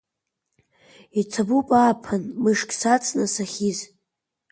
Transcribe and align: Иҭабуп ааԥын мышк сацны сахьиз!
Иҭабуп 1.21 1.67
ааԥын 1.79 2.23
мышк 2.41 2.69
сацны 2.79 3.25
сахьиз! 3.33 3.79